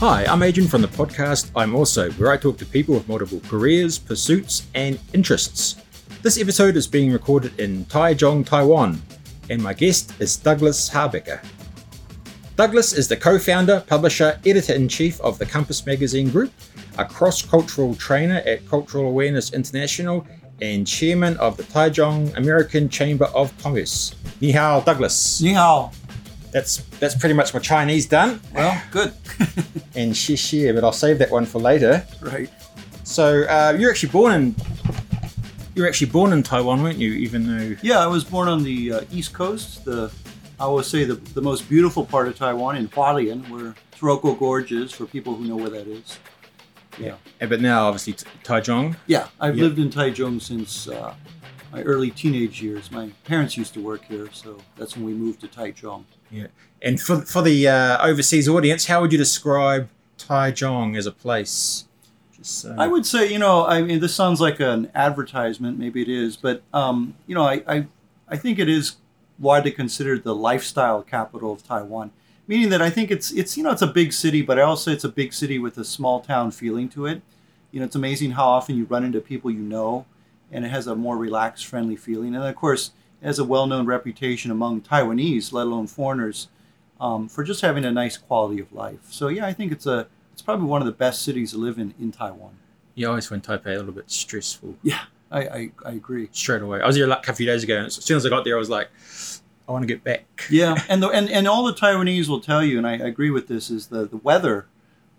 [0.00, 3.42] Hi, I'm Adrian from the podcast I'm Also, where I talk to people with multiple
[3.46, 5.76] careers, pursuits, and interests.
[6.22, 9.02] This episode is being recorded in Taichung, Taiwan,
[9.50, 11.44] and my guest is Douglas Habecker.
[12.56, 16.50] Douglas is the co founder, publisher, editor in chief of the Compass Magazine Group,
[16.96, 20.26] a cross cultural trainer at Cultural Awareness International,
[20.62, 24.14] and chairman of the Taichung American Chamber of Commerce.
[24.40, 25.42] Ni hao, Douglas.
[25.42, 25.92] 你好.
[26.52, 28.40] That's that's pretty much my Chinese done.
[28.54, 29.12] Well, good.
[29.96, 32.06] And xie, but I'll save that one for later.
[32.20, 32.48] right.
[33.04, 34.54] So uh, you're actually born in
[35.74, 37.12] you're actually born in Taiwan, weren't you?
[37.12, 39.84] Even though Yeah, I was born on the uh, East Coast.
[39.84, 40.12] The
[40.58, 44.72] I will say the, the most beautiful part of Taiwan in Hualien, where Taroko Gorge
[44.72, 46.18] is, for people who know where that is.
[46.98, 47.16] Yeah.
[47.40, 48.12] Yeah, but now obviously
[48.44, 48.96] Taichung.
[49.06, 49.64] Yeah, I've Yeah.
[49.64, 51.14] lived in Taichung since uh,
[51.72, 52.90] my early teenage years.
[52.92, 56.04] My parents used to work here, so that's when we moved to Taichung.
[56.30, 56.46] Yeah,
[56.82, 61.84] and for for the uh, overseas audience, how would you describe Taichung as a place?
[62.32, 65.78] Just uh, I would say, you know, I mean, this sounds like an advertisement.
[65.78, 67.86] Maybe it is, but um, you know, I, I,
[68.28, 68.96] I think it is
[69.38, 72.12] widely considered the lifestyle capital of Taiwan.
[72.46, 74.90] Meaning that I think it's it's you know it's a big city, but I also
[74.90, 77.22] it's a big city with a small town feeling to it.
[77.70, 80.06] You know, it's amazing how often you run into people you know,
[80.50, 82.34] and it has a more relaxed, friendly feeling.
[82.34, 82.90] And of course,
[83.22, 86.48] has a well-known reputation among Taiwanese, let alone foreigners,
[87.00, 89.00] um, for just having a nice quality of life.
[89.10, 91.78] So yeah, I think it's a it's probably one of the best cities to live
[91.78, 92.52] in in Taiwan.
[92.94, 96.28] you always find Taipei a little bit stressful Yeah, I, I, I agree.
[96.32, 96.80] straight away.
[96.80, 98.56] I was here like a few days ago, and as soon as I got there,
[98.56, 98.88] I was like,
[99.68, 100.24] I want to get back.
[100.50, 103.30] Yeah, and the, and and all the Taiwanese will tell you, and I, I agree
[103.30, 104.66] with this, is the the weather,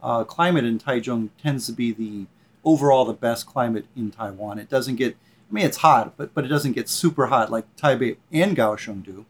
[0.03, 2.25] uh, climate in Taichung tends to be the
[2.63, 4.59] overall the best climate in Taiwan.
[4.59, 5.15] It doesn't get,
[5.52, 9.03] I mean, it's hot, but but it doesn't get super hot like Taipei and Kaohsiung
[9.03, 9.25] do,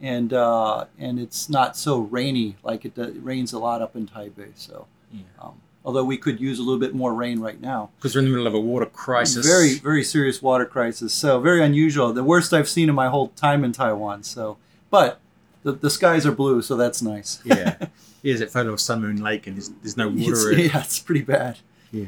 [0.00, 4.06] and uh, and it's not so rainy like it, it rains a lot up in
[4.06, 4.50] Taipei.
[4.54, 5.22] So, Yeah.
[5.40, 7.90] um, although we could use a little bit more rain right now.
[7.96, 9.46] Because we're in the middle of a water crisis.
[9.46, 11.12] Very, very serious water crisis.
[11.14, 12.12] So very unusual.
[12.12, 14.22] The worst I've seen in my whole time in Taiwan.
[14.22, 14.56] So,
[14.90, 15.20] but
[15.62, 17.40] the, the skies are blue, so that's nice.
[17.44, 17.76] yeah.
[18.22, 20.52] Here's that photo of Sun Moon Lake, and there's, there's no water.
[20.52, 20.66] in it.
[20.72, 21.58] yeah, it's pretty bad.
[21.92, 22.06] Yeah.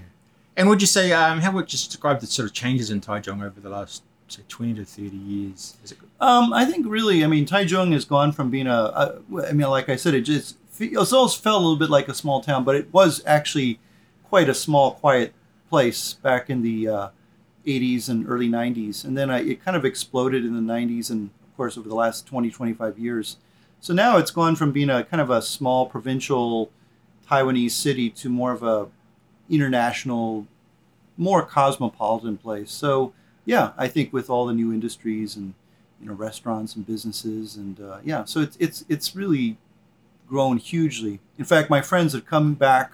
[0.56, 3.44] And would you say, um, how would you describe the sort of changes in Taichung
[3.44, 5.76] over the last, say, 20 to 30 years?
[6.18, 9.68] Um, I think really, I mean, Taichung has gone from being a, a I mean,
[9.68, 12.64] like I said, it just it almost felt a little bit like a small town,
[12.64, 13.78] but it was actually
[14.24, 15.34] quite a small, quiet
[15.68, 17.08] place back in the uh,
[17.66, 19.04] 80s and early 90s.
[19.04, 21.94] And then I, it kind of exploded in the 90s and, of course, over the
[21.94, 23.36] last 20, 25 years.
[23.80, 26.70] So now it's gone from being a kind of a small provincial
[27.28, 28.88] Taiwanese city to more of a
[29.50, 30.46] international,
[31.16, 32.70] more cosmopolitan place.
[32.70, 33.12] So
[33.44, 35.54] yeah, I think with all the new industries and
[36.00, 39.56] you know restaurants and businesses and uh, yeah, so it's it's it's really
[40.28, 41.20] grown hugely.
[41.38, 42.92] In fact, my friends that come back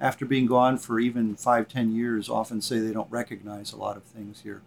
[0.00, 3.96] after being gone for even five, ten years often say they don't recognize a lot
[3.96, 4.62] of things here.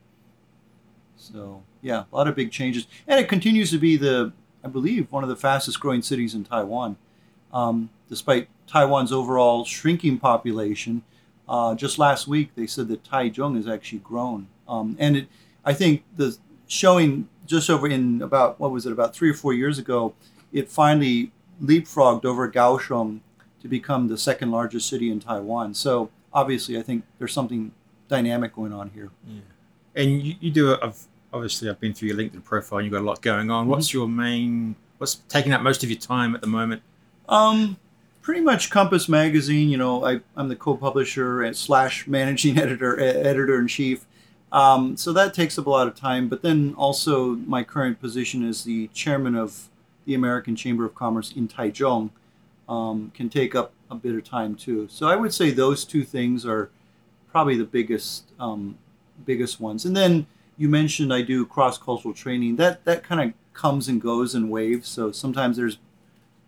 [1.15, 5.11] So yeah, a lot of big changes, and it continues to be the I believe
[5.11, 6.97] one of the fastest growing cities in Taiwan,
[7.53, 11.03] um, despite Taiwan's overall shrinking population.
[11.51, 15.27] Uh, just last week, they said that Taichung has actually grown, um, and it,
[15.65, 19.53] I think the showing just over in about what was it about three or four
[19.53, 20.13] years ago,
[20.53, 23.19] it finally leapfrogged over Kaohsiung
[23.61, 25.73] to become the second largest city in Taiwan.
[25.73, 27.73] So obviously, I think there's something
[28.07, 29.11] dynamic going on here.
[29.27, 29.41] Yeah.
[29.95, 33.01] and you, you do, I've, obviously, I've been through your LinkedIn profile and you've got
[33.01, 33.67] a lot going on.
[33.67, 36.81] What's your main, what's taking up most of your time at the moment?
[37.27, 37.77] Um,
[38.21, 39.69] pretty much Compass Magazine.
[39.69, 44.05] You know, I, I'm the co-publisher and slash managing editor, editor in chief.
[44.51, 46.27] Um, so that takes up a lot of time.
[46.27, 49.69] But then also my current position as the chairman of
[50.05, 52.09] the American Chamber of Commerce in Taichung
[52.67, 54.87] um, can take up a bit of time too.
[54.89, 56.69] So I would say those two things are
[57.31, 58.77] probably the biggest um,
[59.25, 59.85] biggest ones.
[59.85, 60.25] And then
[60.57, 62.55] you mentioned I do cross cultural training.
[62.55, 64.87] That that kind of comes and goes in waves.
[64.87, 65.77] So sometimes there's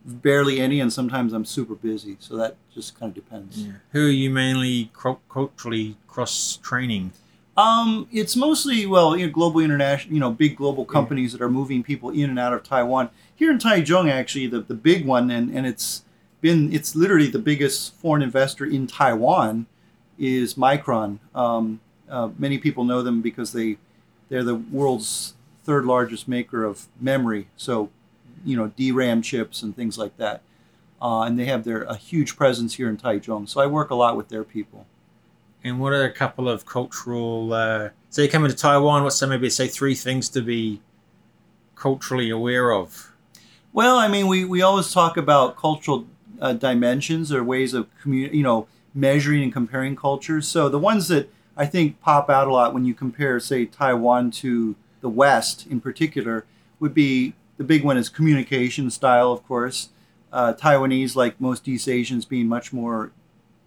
[0.06, 2.18] barely any, and sometimes I'm super busy.
[2.20, 3.66] So that just kind of depends.
[3.92, 7.14] Who are you mainly cro- culturally cross training?
[7.56, 11.50] Um, it's mostly well, you know, global international, you know, big global companies that are
[11.52, 13.10] moving people in and out of Taiwan.
[13.36, 16.04] Here in Taichung, actually, the, the big one, and, and it's
[16.42, 19.68] been it's literally the biggest foreign investor in Taiwan
[20.18, 21.20] is Micron.
[21.36, 21.80] Um,
[22.10, 23.78] uh, many people know them because they
[24.30, 27.48] they're the world's third largest maker of memory.
[27.56, 27.90] So,
[28.44, 30.42] you know, DRAM chips and things like that.
[31.02, 33.48] Uh, and they have their a huge presence here in Taichung.
[33.48, 34.86] So I work a lot with their people.
[35.64, 39.30] And what are a couple of cultural, uh, so you're coming to Taiwan, what's some
[39.30, 40.82] maybe say three things to be
[41.76, 43.12] culturally aware of?
[43.72, 46.06] Well, I mean, we, we always talk about cultural
[46.42, 50.48] uh, dimensions or ways of commu- you know measuring and comparing cultures.
[50.48, 54.32] So the ones that I think pop out a lot when you compare, say, Taiwan
[54.32, 56.46] to the West in particular,
[56.80, 59.90] would be the big one is communication style, of course.
[60.32, 63.12] Uh, Taiwanese, like most East Asians, being much more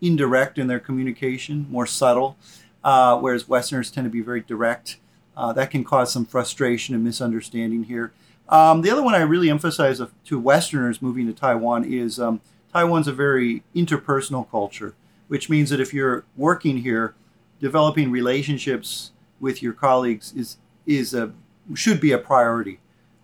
[0.00, 2.36] indirect in their communication, more subtle,
[2.82, 4.98] uh, whereas Westerners tend to be very direct.
[5.36, 8.12] Uh, that can cause some frustration and misunderstanding here.
[8.48, 12.40] Um, the other one I really emphasize to Westerners moving to Taiwan is um,
[12.72, 14.94] Taiwan's a very interpersonal culture,
[15.28, 17.14] which means that if you're working here,
[17.60, 21.32] developing relationships with your colleagues is is a
[21.74, 22.78] should be a priority.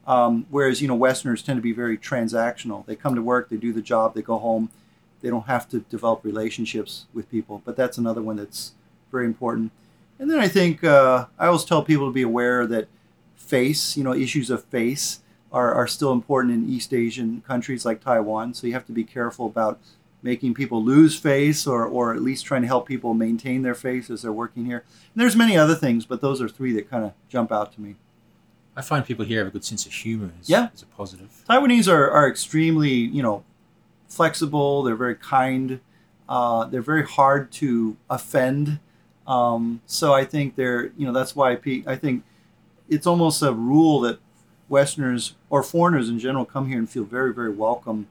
[0.07, 2.85] Um, whereas you know Westerners tend to be very transactional.
[2.87, 4.71] They come to work, they do the job, they go home.
[5.21, 7.63] They don't have to develop relationships with people.
[7.65, 8.73] But that's another one that's
[9.13, 9.71] very important.
[10.19, 12.89] And then I think uh, I always tell people to be aware that
[13.37, 15.21] face, you know, issues of face
[15.53, 18.55] are, are still important in East Asian countries like Taiwan.
[18.55, 19.79] So you have to be careful about
[20.23, 24.09] making people lose face or, or at least trying to help people maintain their face
[24.09, 24.85] as they're working here.
[25.15, 27.81] And there's many other things, but those are three that kind of jump out to
[27.81, 27.97] me.
[28.77, 30.69] I find people here have a good sense of humor as, yeah.
[30.73, 31.45] as a positive.
[31.49, 33.45] Taiwanese are, are extremely, you know,
[34.09, 34.83] flexible.
[34.83, 35.81] They're very kind.
[36.29, 38.79] Uh, they're very hard to offend.
[39.27, 42.25] Um, so I think they're, you know, that's why I think
[42.89, 44.19] it's almost a rule that
[44.69, 48.07] Westerners or foreigners in general come here and feel very, very welcome,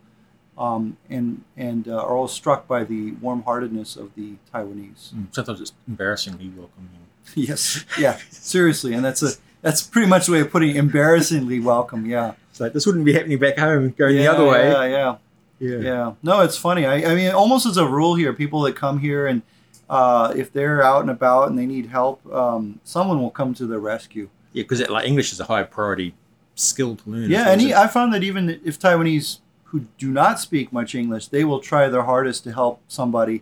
[0.58, 5.12] um, and and uh, are all struck by the warm-heartedness of the Taiwanese.
[5.12, 6.90] Mm, sometimes it's embarrassingly welcoming.
[7.36, 9.32] yes, yeah, seriously, and that's a
[9.62, 12.06] that's pretty much the way of putting it, embarrassingly welcome.
[12.06, 14.70] Yeah, it's like this wouldn't be happening back home, going yeah, the other way.
[14.70, 15.18] Yeah, yeah,
[15.60, 16.14] yeah, yeah.
[16.24, 16.86] No, it's funny.
[16.86, 19.42] I, I mean, almost as a rule here, people that come here and
[19.90, 23.68] uh, if they're out and about and they need help, um, someone will come to
[23.68, 24.30] their rescue.
[24.54, 26.14] Yeah, because like English is a high priority
[26.56, 27.30] skill to learn.
[27.30, 31.28] Yeah, and he, I found that even if Taiwanese who do not speak much English,
[31.28, 33.42] they will try their hardest to help somebody,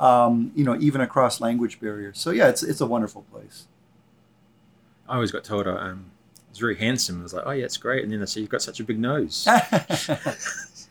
[0.00, 2.18] um, you know, even across language barriers.
[2.18, 3.66] So yeah, it's it's a wonderful place.
[5.08, 6.10] I always got told I um,
[6.50, 7.20] it's very handsome.
[7.20, 8.02] I was like, oh yeah, it's great.
[8.02, 9.46] And then they said, you've got such a big nose.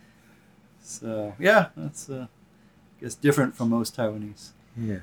[0.81, 4.49] so yeah, that's uh, I guess different from most Taiwanese.
[4.77, 4.99] Yeah.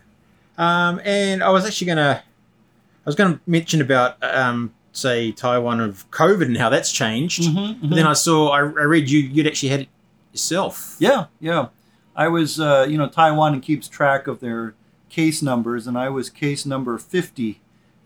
[0.56, 6.10] Um, and I was actually gonna, I was gonna mention about um, say Taiwan of
[6.10, 7.42] COVID and how that's changed.
[7.42, 7.88] Mm-hmm, mm-hmm.
[7.88, 9.88] But then I saw, I, I, read you, you'd actually had it
[10.32, 10.96] yourself.
[10.98, 11.68] Yeah, yeah.
[12.16, 14.74] I was, uh, you know, Taiwan keeps track of their
[15.08, 16.96] case numbers, and I was case number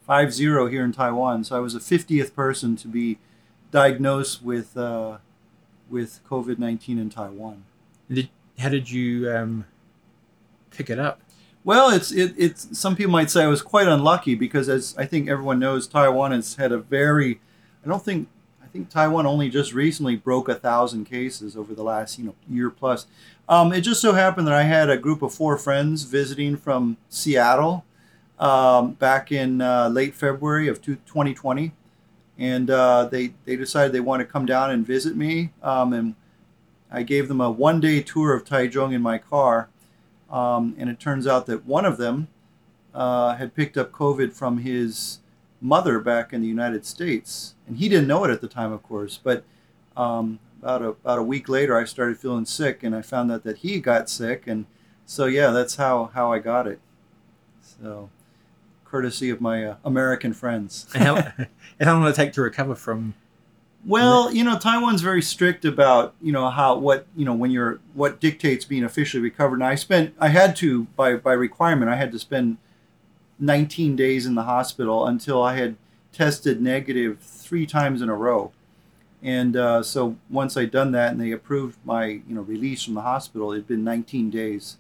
[0.09, 1.45] 50, 50 here in Taiwan.
[1.45, 3.19] So I was the 50th person to be
[3.71, 5.19] diagnosed with uh,
[5.89, 7.65] with COVID 19 in Taiwan.
[8.11, 9.67] Did, how did you um,
[10.71, 11.21] pick it up?
[11.65, 15.05] Well, it's it, it's some people might say I was quite unlucky because as I
[15.05, 17.41] think everyone knows, Taiwan has had a very
[17.85, 18.29] I don't think
[18.63, 22.35] I think Taiwan only just recently broke a thousand cases over the last you know
[22.49, 23.07] year plus.
[23.49, 26.97] Um, it just so happened that I had a group of four friends visiting from
[27.09, 27.85] Seattle
[28.39, 31.73] um, back in uh, late February of 2020,
[32.39, 36.15] and uh, they they decided they want to come down and visit me, um, and
[36.91, 39.69] I gave them a one day tour of Taichung in my car
[40.31, 42.29] um, and it turns out that one of them
[42.95, 45.21] uh, had picked up COVID from his
[45.61, 47.55] mother back in the United States.
[47.67, 49.19] And he didn't know it at the time, of course.
[49.23, 49.45] But
[49.97, 53.45] um, about, a, about a week later, I started feeling sick and I found out
[53.45, 54.47] that he got sick.
[54.47, 54.67] And
[55.07, 56.81] so, yeah, that's how, how I got it.
[57.63, 58.11] So,
[58.89, 60.87] courtesy of my uh, American friends.
[60.95, 61.49] and how, and
[61.81, 63.15] how long did it take to recover from
[63.85, 67.79] well, you know, Taiwan's very strict about you know how what you know when you're
[67.95, 69.55] what dictates being officially recovered.
[69.55, 72.59] And I spent I had to by by requirement I had to spend
[73.39, 75.77] 19 days in the hospital until I had
[76.13, 78.53] tested negative three times in a row.
[79.23, 82.95] And uh, so once I'd done that and they approved my you know release from
[82.95, 84.77] the hospital, it'd been 19 days.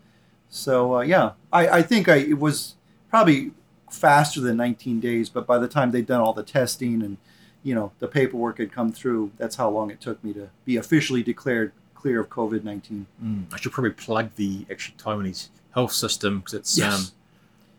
[0.50, 2.74] So uh, yeah, I, I think I it was
[3.10, 3.52] probably
[3.92, 7.16] faster than 19 days, but by the time they'd done all the testing and
[7.62, 9.32] you know the paperwork had come through.
[9.36, 13.06] That's how long it took me to be officially declared clear of COVID nineteen.
[13.22, 16.94] Mm, I should probably plug the actually Taiwanese health system because it's yes.
[16.94, 17.06] um,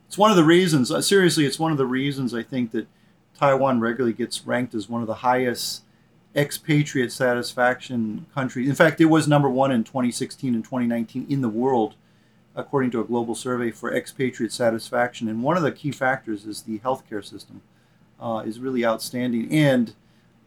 [0.07, 0.91] it's one of the reasons.
[0.91, 2.87] Uh, seriously, it's one of the reasons I think that
[3.37, 5.83] Taiwan regularly gets ranked as one of the highest
[6.35, 8.69] expatriate satisfaction countries.
[8.69, 11.95] In fact, it was number one in 2016 and 2019 in the world,
[12.59, 15.27] according to a global survey for expatriate satisfaction.
[15.27, 17.61] And one of the key factors is the healthcare system
[18.19, 19.93] uh, is really outstanding, and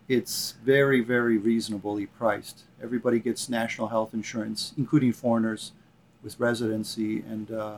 [0.09, 2.65] it's very, very reasonably priced.
[2.83, 5.73] Everybody gets national health insurance, including foreigners
[6.23, 7.77] with residency, and uh,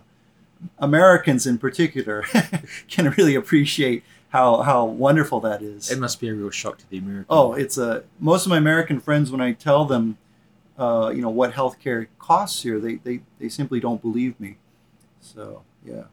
[0.79, 2.25] Americans in particular
[2.89, 5.93] can really appreciate how, how wonderful that is.
[5.93, 7.27] It must be a real shock to the Americans.
[7.31, 10.19] Oh, it's a most of my American friends when I tell them
[10.79, 12.79] uh, you know, what healthcare costs here.
[12.81, 14.57] They, they, they simply don't believe me.
[15.21, 16.05] So, yeah,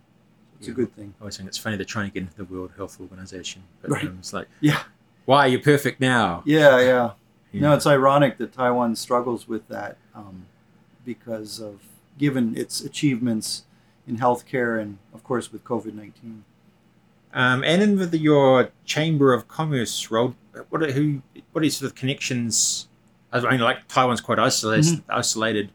[0.59, 0.73] it's Yeah.
[0.73, 1.13] a good thing.
[1.21, 3.91] I was saying it's funny they're trying to get into the World Health Organization, but
[3.91, 4.05] Right.
[4.05, 4.83] um, it's like, Yeah.
[5.25, 6.43] why are you perfect now?
[6.45, 7.11] Yeah, yeah.
[7.53, 7.61] Yeah.
[7.63, 10.45] No, it's ironic that Taiwan struggles with that um,
[11.03, 11.81] because of
[12.17, 13.65] given its achievements
[14.07, 16.45] in healthcare and, of course, with COVID nineteen.
[17.33, 20.35] Um, and in with your Chamber of Commerce role,
[20.69, 22.87] what are, who what are your sort of connections?
[23.31, 24.85] I mean, like Taiwan's quite isolated.
[24.85, 25.11] Mm-hmm.
[25.11, 25.69] Isolated.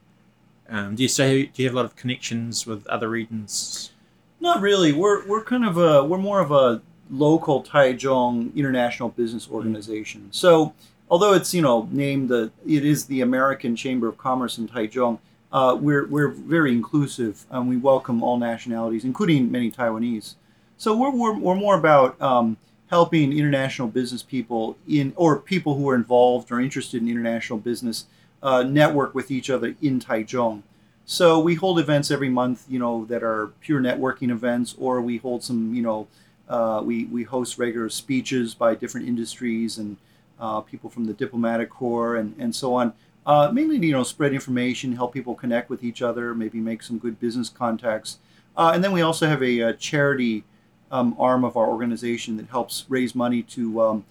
[0.69, 3.93] Um, do you say do you have a lot of connections with other regions?
[4.41, 4.93] Not really.
[4.93, 10.29] We're we're kind of a we're more of a local Taichung international business organization.
[10.33, 10.75] So
[11.09, 15.19] although it's you know named the it is the American Chamber of Commerce in Taichung,
[15.53, 20.35] uh, we're we're very inclusive and we welcome all nationalities, including many Taiwanese.
[20.77, 22.57] So we're we're, we're more about um,
[22.89, 28.07] helping international business people in or people who are involved or interested in international business
[28.43, 30.63] uh, network with each other in Taichung.
[31.05, 35.19] So we hold events every month, you know, that are pure networking events, or we
[35.19, 36.09] hold some, you know,
[36.49, 39.97] uh, we we host regular speeches by different industries and
[40.41, 42.93] uh, people from the diplomatic corps and and so on.
[43.25, 46.99] Uh, mainly, you know, spread information, help people connect with each other, maybe make some
[46.99, 48.19] good business contacts,
[48.57, 50.45] uh, and then we also have a, uh charity
[50.91, 53.81] um, arm of our organization that helps raise money to.
[53.81, 54.05] Um,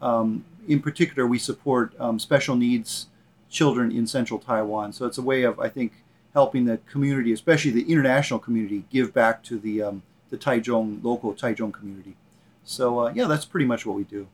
[0.00, 3.06] um, in particular, we support um, special needs
[3.50, 4.92] children in central Taiwan.
[4.92, 5.92] So it's a way of, I think,
[6.32, 11.34] helping the community, especially the international community, give back to the um, the Taichung local
[11.34, 12.16] Taichung community.
[12.64, 14.26] So uh, yeah, that's pretty much what we do.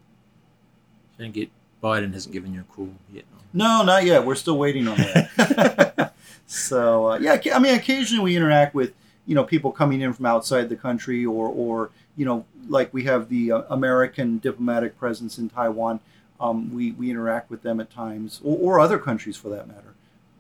[1.19, 1.51] I don't get
[1.83, 3.25] Biden hasn't given you a call yet.
[3.53, 4.25] No, not yet.
[4.25, 6.13] We're still waiting on that.
[6.47, 8.93] so uh, yeah, I mean, occasionally we interact with
[9.29, 13.05] you know people coming in from outside the country, or or you know like we
[13.05, 16.01] have the uh, American diplomatic presence in Taiwan.
[16.41, 19.95] Um, we we interact with them at times, or, or other countries for that matter.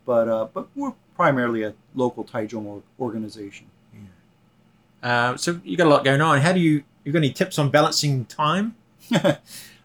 [0.04, 3.66] But uh, but we're primarily a local Taichung or- organization.
[5.00, 6.40] Uh, so you got a lot going on.
[6.40, 8.74] How do you you got any tips on balancing time?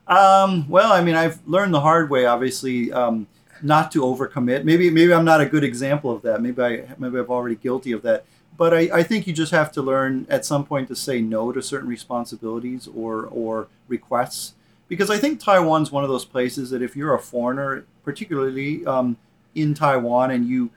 [0.07, 3.27] Um, well, I mean, I've learned the hard way, obviously, um,
[3.61, 4.65] not to overcommit.
[4.65, 6.41] Maybe, maybe I'm not a good example of that.
[6.41, 8.25] Maybe I, maybe I'm already guilty of that.
[8.55, 11.51] But I, I think you just have to learn at some point to say no
[11.51, 14.53] to certain responsibilities or or requests,
[14.87, 19.17] because I think Taiwan's one of those places that if you're a foreigner, particularly um,
[19.55, 20.69] in Taiwan, and you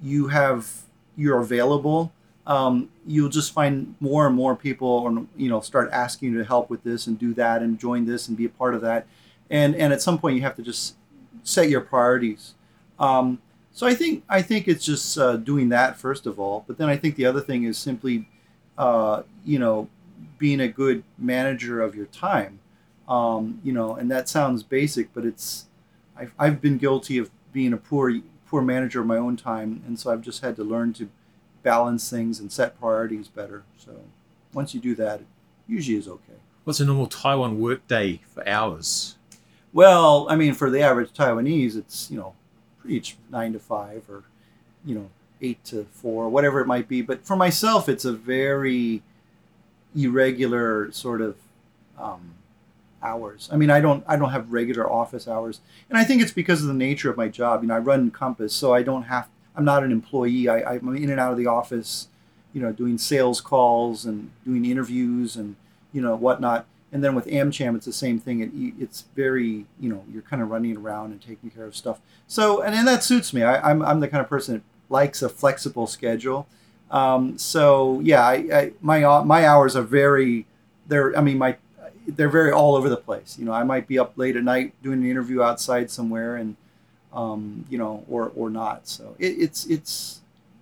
[0.00, 0.84] you have
[1.16, 2.12] you're available,
[2.46, 6.44] um, you'll just find more and more people, or you know, start asking you to
[6.44, 9.06] help with this and do that and join this and be a part of that,
[9.50, 10.94] and and at some point you have to just
[11.42, 12.54] set your priorities.
[12.98, 13.40] Um,
[13.78, 16.88] so I think I think it's just uh, doing that first of all, but then
[16.88, 18.28] I think the other thing is simply,
[18.76, 19.88] uh, you know,
[20.36, 22.58] being a good manager of your time.
[23.06, 25.66] Um, you know, and that sounds basic, but it's
[26.16, 29.96] I've, I've been guilty of being a poor poor manager of my own time, and
[29.96, 31.08] so I've just had to learn to
[31.62, 33.62] balance things and set priorities better.
[33.76, 33.92] So
[34.52, 35.26] once you do that, it
[35.68, 36.40] usually is okay.
[36.64, 39.18] What's a normal Taiwan work day for hours?
[39.72, 42.34] Well, I mean, for the average Taiwanese, it's you know,
[42.88, 44.24] much nine to five or
[44.84, 47.02] you know, eight to four, whatever it might be.
[47.02, 49.02] But for myself, it's a very
[49.96, 51.36] irregular sort of
[51.98, 52.34] um,
[53.02, 53.48] hours.
[53.52, 56.62] I mean, I don't I don't have regular office hours, and I think it's because
[56.62, 57.62] of the nature of my job.
[57.62, 59.28] You know, I run Compass, so I don't have.
[59.56, 60.48] I'm not an employee.
[60.48, 62.08] I, I'm in and out of the office,
[62.52, 65.56] you know, doing sales calls and doing interviews and
[65.92, 66.66] you know whatnot.
[66.90, 68.40] And then with AmCham, it's the same thing.
[68.40, 72.00] It, it's very, you know, you're kind of running around and taking care of stuff.
[72.26, 73.42] So, and, and that suits me.
[73.42, 76.46] I, I'm, I'm the kind of person that likes a flexible schedule.
[76.90, 80.46] Um, so, yeah, I, I, my uh, my hours are very,
[80.86, 81.56] they're, I mean, my,
[82.06, 83.36] they're very all over the place.
[83.38, 86.56] You know, I might be up late at night doing an interview outside somewhere, and
[87.12, 88.88] um, you know, or or not.
[88.88, 90.20] So it, it's it's,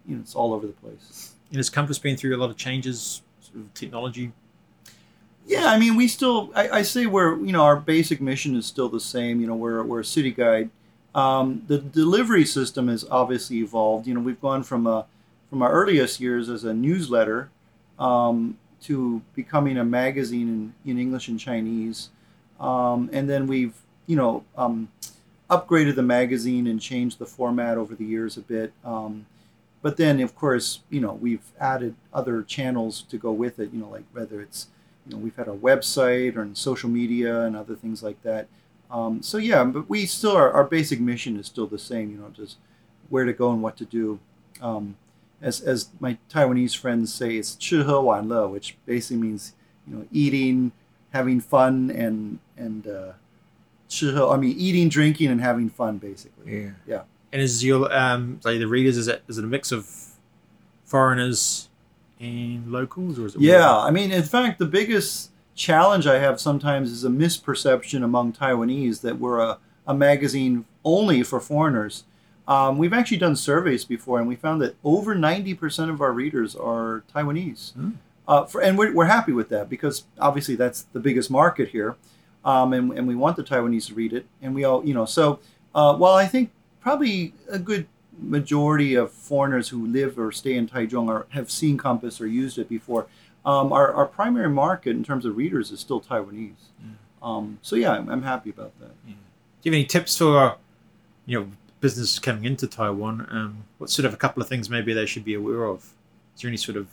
[0.08, 1.34] you know, it's all over the place.
[1.50, 4.32] And has Compass been through a lot of changes, sort of technology?
[5.46, 8.66] Yeah, I mean, we still, I, I say we're, you know, our basic mission is
[8.66, 9.40] still the same.
[9.40, 10.70] You know, we're, we're a city guide.
[11.14, 14.08] Um, the delivery system has obviously evolved.
[14.08, 15.06] You know, we've gone from a,
[15.48, 17.48] from our earliest years as a newsletter
[17.98, 22.10] um, to becoming a magazine in, in English and Chinese.
[22.58, 23.74] Um, and then we've,
[24.06, 24.88] you know, um,
[25.48, 28.72] upgraded the magazine and changed the format over the years a bit.
[28.84, 29.26] Um,
[29.80, 33.78] but then, of course, you know, we've added other channels to go with it, you
[33.78, 34.66] know, like whether it's,
[35.05, 38.47] you know, we've had a website or in social media and other things like that.
[38.89, 42.17] Um, so yeah, but we still are, our basic mission is still the same, you
[42.17, 42.57] know, just
[43.09, 44.19] where to go and what to do.
[44.61, 44.97] Um,
[45.41, 49.53] as, as my Taiwanese friends say, it's 吃喝玩乐, which basically means,
[49.87, 50.71] you know, eating,
[51.11, 53.13] having fun and, and, uh,
[53.89, 56.63] 吃喝, I mean, eating, drinking and having fun basically.
[56.63, 56.71] Yeah.
[56.85, 57.03] Yeah.
[57.33, 59.87] And is your um, say the readers is it is it a mix of
[60.83, 61.69] foreigners
[62.20, 66.40] and locals, or is it Yeah, I mean, in fact, the biggest challenge I have
[66.40, 72.04] sometimes is a misperception among Taiwanese that we're a, a magazine only for foreigners.
[72.46, 76.54] Um, we've actually done surveys before, and we found that over 90% of our readers
[76.54, 77.72] are Taiwanese.
[77.72, 77.90] Hmm.
[78.28, 81.96] Uh, for, and we're, we're happy with that because obviously that's the biggest market here.
[82.44, 84.26] Um, and, and we want the Taiwanese to read it.
[84.40, 85.40] And we all, you know, so
[85.74, 87.86] uh, while I think probably a good
[88.18, 92.58] majority of foreigners who live or stay in Taichung or have seen Compass or used
[92.58, 93.06] it before,
[93.44, 96.70] um, our, our primary market in terms of readers is still Taiwanese.
[97.22, 98.90] Um, so yeah, I'm, I'm happy about that.
[99.06, 99.12] Do
[99.62, 100.56] you have any tips for
[101.24, 103.26] you know business coming into Taiwan?
[103.30, 105.94] Um, what sort of a couple of things maybe they should be aware of?
[106.34, 106.88] Is there any sort of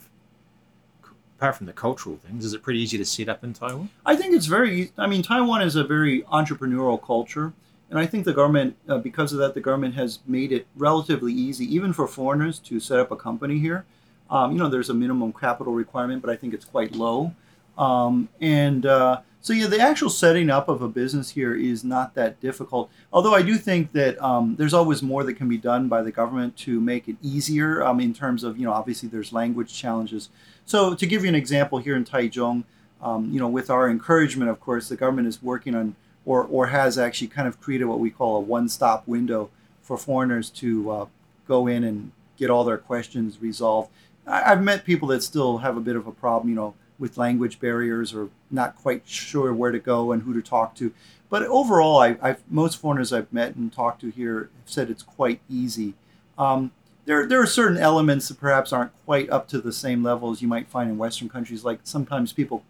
[1.44, 3.90] apart from the cultural things, is it pretty easy to set up in Taiwan?
[4.06, 4.92] I think it's very.
[4.96, 7.52] I mean, Taiwan is a very entrepreneurial culture,
[7.94, 11.32] and I think the government, uh, because of that, the government has made it relatively
[11.32, 13.84] easy, even for foreigners, to set up a company here.
[14.28, 17.36] Um, you know, there's a minimum capital requirement, but I think it's quite low.
[17.78, 22.14] Um, and uh, so, yeah, the actual setting up of a business here is not
[22.14, 22.90] that difficult.
[23.12, 26.10] Although I do think that um, there's always more that can be done by the
[26.10, 27.80] government to make it easier.
[27.84, 30.30] Um, in terms of, you know, obviously there's language challenges.
[30.64, 32.64] So, to give you an example, here in Taichung,
[33.00, 35.94] um, you know, with our encouragement, of course, the government is working on,
[36.26, 39.50] or or has actually kind of created what we call a one-stop window
[39.82, 41.06] for foreigners to uh,
[41.46, 43.90] go in and get all their questions resolved.
[44.26, 47.18] I, I've met people that still have a bit of a problem, you know, with
[47.18, 50.92] language barriers or not quite sure where to go and who to talk to.
[51.28, 55.02] But overall, I, I've most foreigners I've met and talked to here have said it's
[55.02, 55.94] quite easy.
[56.38, 56.72] Um,
[57.06, 60.40] there, there are certain elements that perhaps aren't quite up to the same level as
[60.40, 61.64] you might find in Western countries.
[61.64, 62.64] Like sometimes people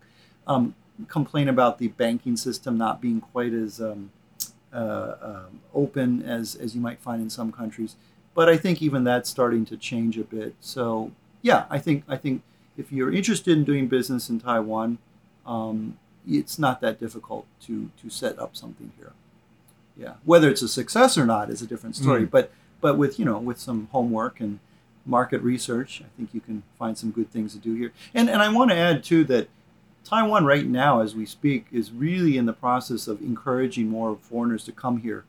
[0.46, 0.74] um,
[1.08, 4.10] complain about the banking system not being quite as um,
[4.72, 7.96] uh, um, open as, as you might find in some countries.
[8.34, 10.54] But I think even that's starting to change a bit.
[10.60, 12.42] So yeah, I think I think
[12.76, 14.98] if you're interested in doing business in Taiwan,
[15.46, 19.12] um, it's not that difficult to to set up something here.
[19.96, 22.22] Yeah, whether it's a success or not is a different story.
[22.22, 22.30] Mm.
[22.30, 24.58] But but with you know with some homework and
[25.06, 27.92] market research, I think you can find some good things to do here.
[28.12, 29.48] And and I want to add too that
[30.04, 34.64] Taiwan right now, as we speak, is really in the process of encouraging more foreigners
[34.64, 35.24] to come here.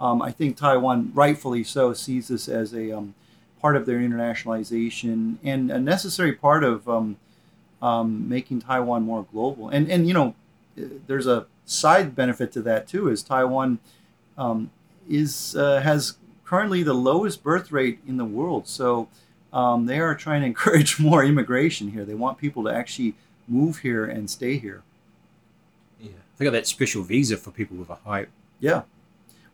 [0.00, 3.14] Um, I think Taiwan, rightfully so, sees this as a um,
[3.60, 7.16] part of their internationalization and a necessary part of um,
[7.80, 9.68] um, making Taiwan more global.
[9.68, 10.34] And and you know,
[10.76, 13.78] there's a side benefit to that too, is Taiwan
[14.36, 14.70] um,
[15.08, 18.68] is uh, has currently the lowest birth rate in the world.
[18.68, 19.08] So
[19.52, 22.04] um, they are trying to encourage more immigration here.
[22.04, 23.14] They want people to actually
[23.48, 24.82] move here and stay here.
[26.00, 28.26] Yeah, they got that special visa for people with a high.
[28.60, 28.82] Yeah.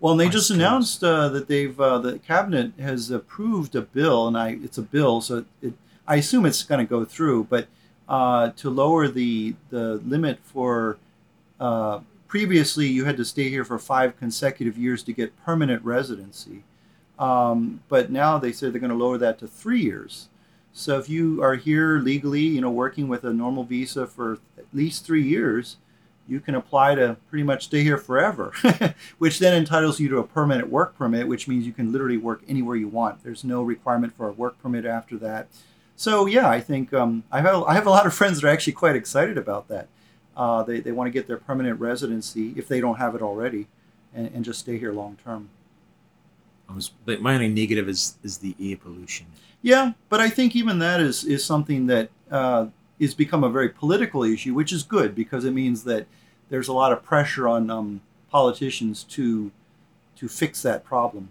[0.02, 4.26] Well, and they just announced uh, that they've uh, the cabinet has approved a bill,
[4.26, 5.74] and I it's a bill, so it,
[6.08, 7.68] I assume it's going to go through, but
[8.08, 10.98] uh, to lower the the limit for
[11.60, 16.64] uh, previously you had to stay here for five consecutive years to get permanent residency,
[17.20, 20.28] um, but now they said they're going to lower that to three years.
[20.72, 24.64] So if you are here legally, you know, working with a normal visa for at
[24.72, 25.76] least three years,
[26.26, 28.52] you can apply to pretty much stay here forever,
[29.18, 32.42] which then entitles you to a permanent work permit, which means you can literally work
[32.48, 33.22] anywhere you want.
[33.22, 35.48] There's no requirement for a work permit after that.
[35.96, 38.50] So yeah, I think um, I have I have a lot of friends that are
[38.50, 39.88] actually quite excited about that.
[40.36, 43.66] Uh, they they want to get their permanent residency if they don't have it already,
[44.14, 45.50] and, and just stay here long term.
[46.74, 49.26] Was, but my only negative is is the air pollution.
[49.62, 52.66] Yeah, but I think even that is is something that uh,
[52.98, 56.06] is become a very political issue, which is good because it means that
[56.50, 59.50] there's a lot of pressure on um, politicians to
[60.16, 61.30] to fix that problem,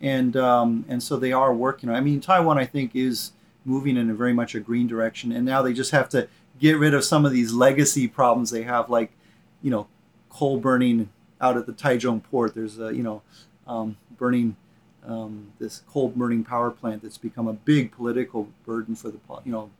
[0.00, 1.90] and um, and so they are working.
[1.90, 3.32] I mean, Taiwan, I think, is
[3.64, 6.28] moving in a very much a green direction, and now they just have to
[6.60, 9.12] get rid of some of these legacy problems they have, like
[9.62, 9.86] you know,
[10.28, 12.54] coal burning out at the Taichung port.
[12.54, 13.22] There's a you know,
[13.66, 14.56] um, burning
[15.06, 19.52] um, this coal burning power plant that's become a big political burden for the you
[19.52, 19.70] know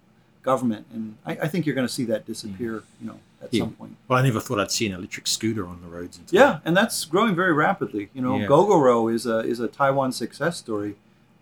[0.43, 2.83] government, and I, I think you're going to see that disappear.
[3.01, 3.61] You know, at Yeah.
[3.65, 3.97] some point.
[4.09, 6.19] Well, I never thought I'd see an electric scooter on the roads.
[6.19, 8.09] In Yeah, and that's growing very rapidly.
[8.15, 8.47] You know, Yeah.
[8.47, 10.97] Gogoro is a is a Taiwan success story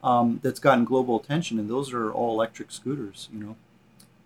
[0.05, 3.29] um, that's gotten global attention, and those are all electric scooters.
[3.33, 3.57] You know,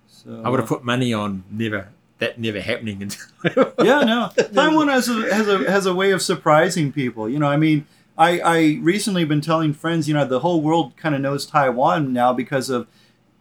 [0.09, 1.88] so I would have put money on never
[2.19, 3.73] that never happening until.
[3.85, 4.31] yeah, no.
[4.55, 7.29] Taiwan has a has a has a way of surprising people.
[7.29, 7.87] You know, I mean,
[8.18, 12.12] I I recently been telling friends, you know, the whole world kind of knows Taiwan
[12.12, 12.87] now because of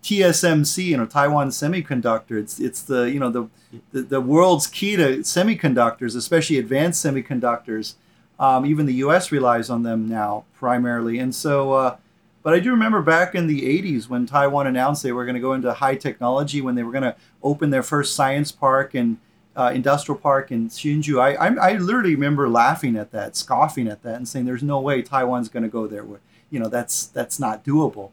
[0.04, 2.40] TSMC, you know, Taiwan Semiconductor.
[2.40, 3.50] It's it's the you know the
[3.92, 7.96] the, the world's key to semiconductors, especially advanced semiconductors.
[8.38, 9.32] Um, even the U.S.
[9.32, 11.74] relies on them now primarily, and so.
[11.74, 11.98] Uh,
[12.44, 15.42] but I do remember back in the 80s when Taiwan announced they were going to
[15.42, 19.18] go into high technology, when they were going to open their first science park and
[19.56, 21.20] uh, industrial park in Hsinchu.
[21.20, 24.80] I, I, I literally remember laughing at that, scoffing at that, and saying, "There's no
[24.80, 26.06] way Taiwan's going to go there.
[26.50, 28.12] You know, that's that's not doable."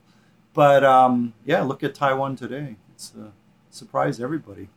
[0.54, 2.76] But um, yeah, look at Taiwan today.
[2.94, 3.30] It's uh,
[3.70, 4.68] surprised everybody.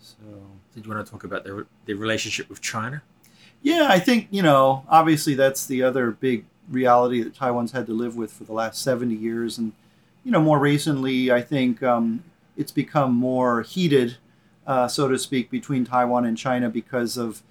[0.00, 0.16] So,
[0.74, 3.02] did you want to talk about their their relationship with China?
[3.62, 4.84] Yeah, I think you know.
[4.88, 8.82] Obviously, that's the other big reality that Taiwan's had to live with for the last
[8.82, 9.58] 70 years.
[9.58, 9.72] And,
[10.24, 12.24] you know, more recently, I think um,
[12.56, 14.16] it's become more heated,
[14.66, 17.42] uh, so to speak, between Taiwan and China because of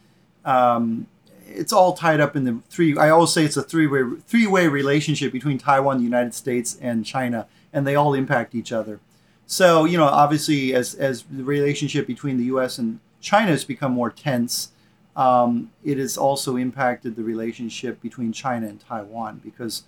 [0.43, 1.07] um,
[1.47, 2.97] it's all tied up in the three.
[2.97, 7.47] I always say it's a three-way three-way relationship between Taiwan, the United States, and China,
[7.71, 8.99] and they all impact each other.
[9.47, 12.77] So, you know, obviously, as as the relationship between the U.S.
[12.77, 14.71] and China has become more tense,
[15.15, 19.83] um, it has also impacted the relationship between China and Taiwan because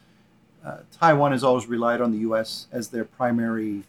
[0.64, 2.68] uh, Taiwan has always relied on the U.S.
[2.72, 3.84] as their primary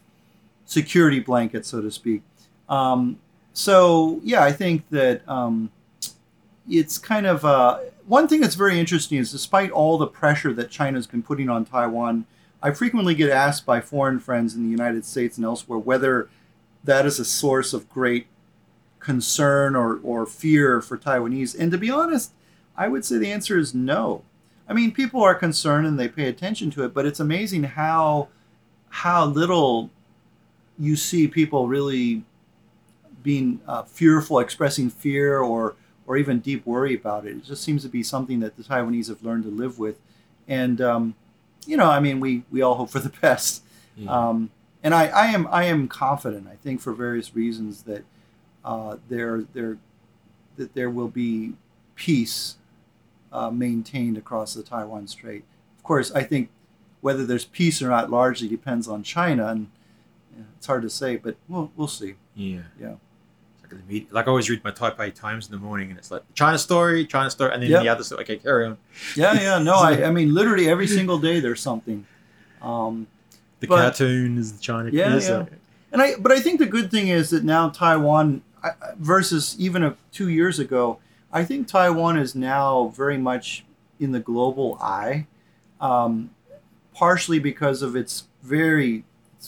[0.65, 2.21] security blanket, so to speak.
[2.67, 3.19] Um,
[3.53, 5.71] so, yeah, I think that um,
[6.69, 10.69] it's kind of uh, one thing that's very interesting is despite all the pressure that
[10.69, 12.25] China's been putting on Taiwan,
[12.61, 16.29] I frequently get asked by foreign friends in the United States and elsewhere whether
[16.83, 18.27] that is a source of great
[18.99, 21.57] concern or, or fear for Taiwanese?
[21.57, 22.33] And to be honest,
[22.77, 24.23] I would say the answer is no.
[24.67, 28.29] I mean, people are concerned and they pay attention to it, but it's amazing how
[28.91, 29.89] how little
[30.79, 32.23] you see people really
[33.23, 37.37] being uh, fearful, expressing fear or or even deep worry about it.
[37.37, 39.99] It just seems to be something that the Taiwanese have learned to live with,
[40.47, 41.15] and um,
[41.65, 43.63] you know, I mean, we we all hope for the best.
[43.95, 44.09] Yeah.
[44.09, 44.51] Um,
[44.81, 46.47] and I, I am I am confident.
[46.47, 48.03] I think for various reasons that
[48.63, 49.77] uh, there there
[50.55, 51.53] that there will be
[51.95, 52.55] peace
[53.31, 55.43] uh, maintained across the Taiwan Strait.
[55.77, 56.49] Of course, I think
[57.01, 59.69] whether there's peace or not largely depends on China, and
[60.57, 62.15] it's hard to say, but we'll we'll see.
[62.35, 62.95] Yeah, yeah.
[63.71, 66.57] Like, like I always read my Taipei Times in the morning, and it's like China
[66.57, 67.83] story, China story, and then yep.
[67.83, 68.23] the other story.
[68.23, 68.77] Okay, carry on.
[69.15, 69.59] Yeah, yeah.
[69.59, 72.05] No, I, I mean literally every single day there's something.
[72.61, 73.07] Um,
[73.59, 74.89] the but, cartoon is the China.
[74.91, 75.45] Yeah, yeah.
[75.91, 78.43] And I, but I think the good thing is that now Taiwan
[78.97, 80.99] versus even a, two years ago,
[81.31, 83.65] I think Taiwan is now very much
[83.99, 85.27] in the global eye,
[85.79, 86.31] um,
[86.93, 89.03] partially because of its very,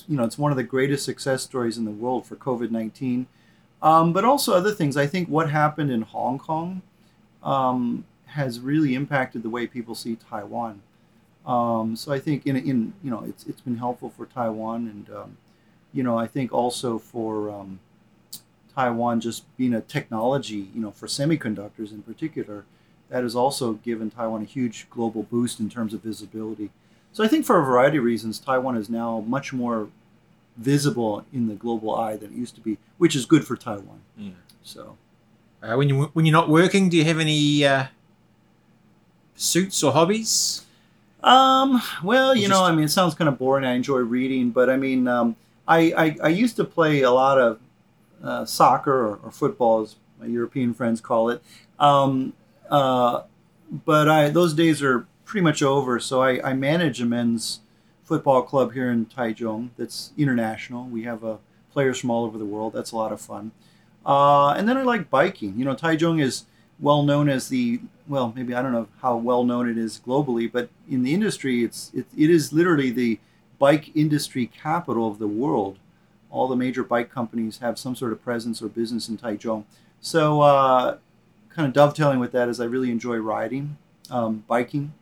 [0.08, 3.28] you know, it's one of the greatest success stories in the world for COVID 19,
[3.82, 4.98] um, but also other things.
[4.98, 6.82] I think what happened in Hong Kong
[7.44, 10.82] um, has really impacted the way people see Taiwan.
[11.46, 15.16] Um, so I think in, in you know it's it's been helpful for Taiwan and
[15.16, 15.38] um,
[15.92, 17.80] you know I think also for um,
[18.76, 22.66] Taiwan just being a technology, you know, for semiconductors in particular,
[23.10, 26.70] that has also given Taiwan a huge global boost in terms of visibility.
[27.12, 29.90] So I think for a variety of reasons, Taiwan is now much more
[30.62, 34.02] visible in the global eye than it used to be, which is good for Taiwan.
[34.18, 34.32] Yeah.
[34.64, 34.98] So,
[35.62, 37.86] uh, when you when you're not working, do you have any uh,
[39.34, 40.66] pursuits or hobbies?
[41.24, 41.82] Um.
[42.04, 43.66] Well, you know, I mean, it sounds kind of boring.
[43.66, 45.36] I enjoy reading, but I mean, um,
[45.68, 47.60] I, I I used to play a lot of
[48.24, 51.42] uh, soccer or, or, football, as my European friends call it.
[51.80, 52.34] Um,
[52.70, 53.24] uh,
[53.86, 56.00] but I those days are pretty much over.
[56.00, 57.62] So I, I, manage a men's
[58.04, 60.86] football club here in Taichung that's international.
[60.86, 61.38] We have uh,
[61.72, 62.74] players from all over the world.
[62.74, 63.52] That's a lot of fun.
[64.06, 65.58] Uh, and then I like biking.
[65.58, 66.46] You know, Taichung is
[66.80, 70.52] well known as the well, maybe I don't know how well known it is globally,
[70.52, 73.20] but in the industry, it's it, it is literally the
[73.60, 75.78] bike industry capital of the world
[76.32, 79.66] all the major bike companies have some sort of presence or business in Taichung.
[80.00, 80.98] So, uh,
[81.50, 83.78] kind of dovetailing with that is I really enjoy riding,
[84.10, 84.94] um, biking,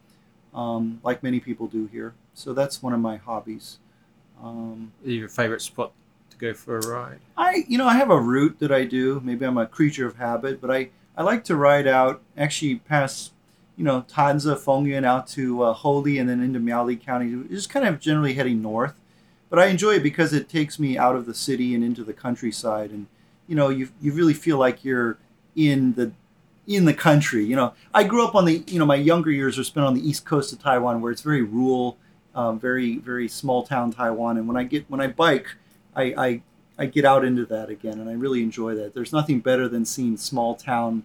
[0.53, 2.15] um, like many people do here.
[2.39, 3.80] So that's one of my hobbies.
[4.41, 5.91] Um, Your favorite spot
[6.32, 7.19] to go for a ride?
[7.38, 9.21] I, you know, I have a route that I do.
[9.23, 13.34] Maybe I'm a creature of habit, but I, I like to ride out actually past,
[13.75, 17.99] you know, Tanzi, Fengyuan out to uh, and then into Miaoli County, just kind of
[17.99, 18.95] generally heading north
[19.49, 22.13] but I enjoy it because it takes me out of the city and into the
[22.13, 23.08] countryside, and
[23.47, 25.17] you know, you you really feel like you're
[25.56, 26.12] in the
[26.67, 27.43] in the country.
[27.45, 29.95] You know, I grew up on the you know my younger years are spent on
[29.95, 31.97] the east coast of Taiwan, where it's very rural,
[32.36, 34.38] um, very very small town Taiwan.
[34.38, 35.48] And when I get when I bike,
[35.96, 36.42] I, I
[36.78, 38.94] I get out into that again, and I really enjoy that.
[38.94, 41.04] There's nothing better than seeing small town,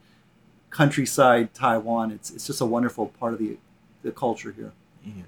[0.70, 2.12] countryside Taiwan.
[2.12, 3.58] It's it's just a wonderful part of the
[4.02, 4.72] the culture here.
[5.04, 5.24] Yeah.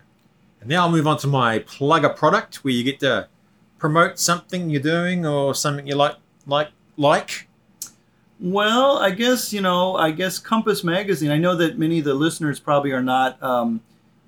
[0.61, 3.29] And now I'll move on to my plugger product, where you get to
[3.79, 7.49] promote something you're doing or something you like like like.
[8.39, 9.97] Well, I guess you know.
[9.97, 11.31] I guess Compass Magazine.
[11.31, 13.81] I know that many of the listeners probably are not, um,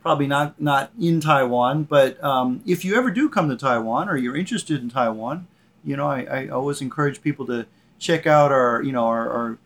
[0.09, 1.83] probably not not in Taiwan.
[1.83, 5.47] But um, if you ever do come to Taiwan or you're interested in Taiwan,
[5.85, 7.67] you know, I, I always encourage people to
[7.99, 9.59] check out our, you know, our, our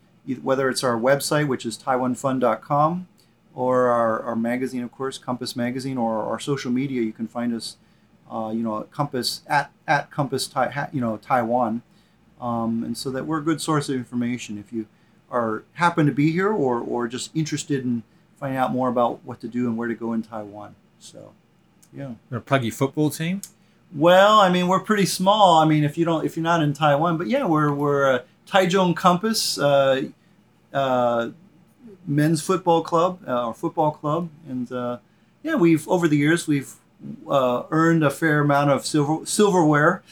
[0.43, 3.07] whether it's our website, which is taiwanfun.com,
[3.55, 7.03] or our, our magazine, of course, Compass Magazine, or our social media.
[7.03, 7.77] You can find us,
[8.29, 10.51] uh, you know, at Compass at at Compass,
[10.93, 11.83] you know, Taiwan
[12.41, 14.87] um, and so that we're a good source of information if you
[15.31, 18.03] are happen to be here or, or just interested in
[18.43, 20.75] finding out more about what to do and where to go in Taiwan.
[20.99, 21.33] So,
[21.93, 22.01] yeah.
[22.01, 23.41] You want to plug your football team?
[23.95, 25.59] Well, I mean, we're pretty small.
[25.59, 28.25] I mean, if you don't, if you're not in Taiwan, but yeah, we're we're a
[28.49, 30.09] Taichung Compass uh,
[30.73, 31.31] uh,
[32.05, 34.99] men's football club uh, or football club, and uh,
[35.45, 36.75] yeah, we've over the years we've
[37.29, 40.03] uh, earned a fair amount of silver silverware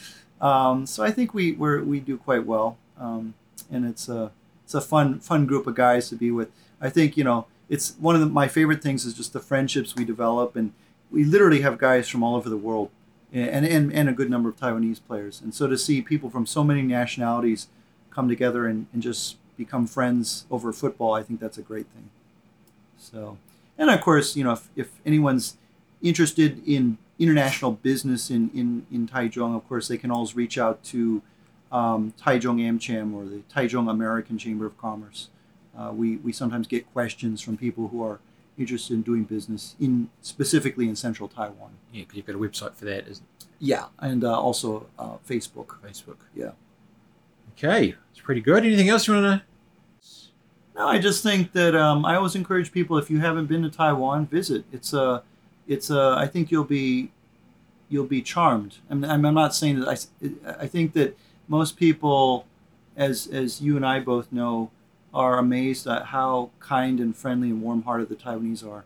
[0.41, 3.35] um, so I think we we we do quite well, um,
[3.71, 4.31] and it's a
[4.63, 6.49] it's a fun fun group of guys to be with.
[6.81, 9.95] I think you know it's one of the, my favorite things is just the friendships
[9.95, 10.73] we develop, and
[11.09, 12.89] we literally have guys from all over the world,
[13.31, 15.41] and and, and a good number of Taiwanese players.
[15.41, 17.67] And so to see people from so many nationalities
[18.09, 22.09] come together and, and just become friends over football, I think that's a great thing.
[22.99, 23.37] So,
[23.77, 25.55] and of course, you know, if, if anyone's
[26.01, 30.83] interested in international business in, in, in Taichung, of course, they can always reach out
[30.85, 31.21] to
[31.71, 35.29] um, Taichung AmCham or the Taichung American Chamber of Commerce.
[35.77, 38.19] Uh, we, we sometimes get questions from people who are
[38.57, 41.71] interested in doing business in specifically in central Taiwan.
[41.91, 43.45] Yeah, because you've got a website for that, isn't it?
[43.59, 45.77] Yeah, and uh, also uh, Facebook.
[45.85, 46.17] Facebook.
[46.35, 46.51] Yeah.
[47.57, 48.65] Okay, it's pretty good.
[48.65, 49.45] Anything else you want to?
[50.75, 53.69] No, I just think that um, I always encourage people if you haven't been to
[53.69, 54.63] Taiwan, visit.
[54.71, 55.23] It's a
[55.67, 57.11] it's a, I think you'll be
[57.89, 58.77] you'll be charmed.
[58.89, 62.45] I mean, I'm not saying that I, I think that most people,
[62.95, 64.71] as as you and I both know,
[65.13, 68.85] are amazed at how kind and friendly and warm-hearted the Taiwanese are.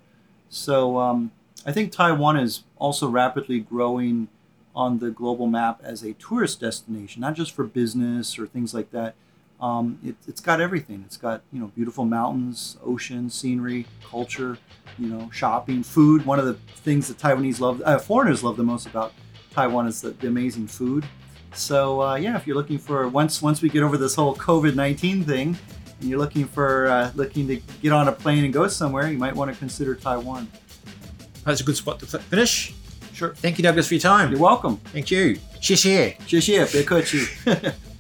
[0.50, 1.32] So um,
[1.66, 4.28] I think Taiwan is also rapidly growing
[4.76, 8.92] on the global map as a tourist destination, not just for business or things like
[8.92, 9.16] that,
[9.62, 11.04] um, it, has got everything.
[11.06, 14.58] It's got you know beautiful mountains, ocean, scenery, culture,
[15.00, 16.26] you know, shopping, food.
[16.26, 19.14] One of the things that Taiwanese love, uh, foreigners love the most about
[19.52, 21.06] Taiwan is the, the amazing food.
[21.54, 24.76] So uh, yeah, if you're looking for once once we get over this whole COVID
[24.76, 25.58] nineteen thing,
[26.01, 29.19] and you're looking for uh, looking to get on a plane and go somewhere, you
[29.19, 30.49] might want to consider Taiwan.
[31.45, 32.75] That's a good spot to finish.
[33.13, 33.35] Sure.
[33.35, 34.31] Thank you, Douglas, for your time.
[34.31, 34.79] You're welcome.
[34.93, 35.37] Thank you.
[35.61, 36.17] 谢谢。
[36.27, 37.27] 谢谢，别客气。